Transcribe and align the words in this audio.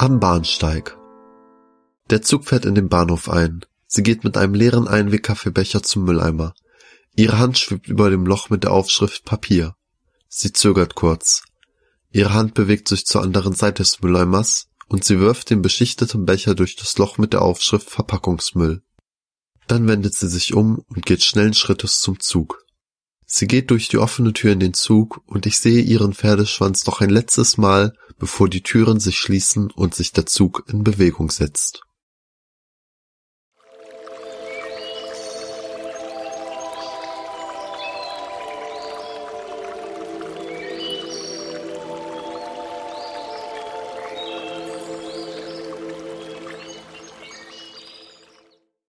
Am 0.00 0.18
Bahnsteig. 0.18 0.96
Der 2.08 2.22
Zug 2.22 2.46
fährt 2.46 2.64
in 2.64 2.74
den 2.74 2.88
Bahnhof 2.88 3.28
ein. 3.28 3.66
Sie 3.86 4.02
geht 4.02 4.24
mit 4.24 4.38
einem 4.38 4.54
leeren 4.54 4.88
Einwegkaffeebecher 4.88 5.82
zum 5.82 6.04
Mülleimer. 6.04 6.54
Ihre 7.16 7.38
Hand 7.38 7.58
schwebt 7.58 7.86
über 7.86 8.08
dem 8.08 8.24
Loch 8.24 8.48
mit 8.48 8.64
der 8.64 8.72
Aufschrift 8.72 9.26
Papier. 9.26 9.76
Sie 10.26 10.54
zögert 10.54 10.94
kurz. 10.94 11.42
Ihre 12.12 12.32
Hand 12.32 12.54
bewegt 12.54 12.88
sich 12.88 13.04
zur 13.04 13.20
anderen 13.20 13.52
Seite 13.52 13.82
des 13.82 14.00
Mülleimers 14.00 14.68
und 14.88 15.04
sie 15.04 15.20
wirft 15.20 15.50
den 15.50 15.60
beschichteten 15.60 16.24
Becher 16.24 16.54
durch 16.54 16.76
das 16.76 16.96
Loch 16.96 17.18
mit 17.18 17.34
der 17.34 17.42
Aufschrift 17.42 17.90
Verpackungsmüll. 17.90 18.80
Dann 19.66 19.86
wendet 19.86 20.14
sie 20.14 20.28
sich 20.28 20.54
um 20.54 20.82
und 20.88 21.04
geht 21.04 21.22
schnellen 21.22 21.52
Schrittes 21.52 22.00
zum 22.00 22.18
Zug. 22.20 22.64
Sie 23.26 23.46
geht 23.46 23.70
durch 23.70 23.88
die 23.88 23.98
offene 23.98 24.32
Tür 24.32 24.52
in 24.52 24.60
den 24.60 24.72
Zug 24.72 25.20
und 25.26 25.44
ich 25.44 25.58
sehe 25.58 25.82
ihren 25.82 26.14
Pferdeschwanz 26.14 26.86
noch 26.86 27.02
ein 27.02 27.10
letztes 27.10 27.58
Mal, 27.58 27.92
bevor 28.20 28.48
die 28.48 28.62
Türen 28.62 29.00
sich 29.00 29.18
schließen 29.18 29.72
und 29.72 29.96
sich 29.96 30.12
der 30.12 30.26
Zug 30.26 30.64
in 30.68 30.84
Bewegung 30.84 31.30
setzt. 31.30 31.82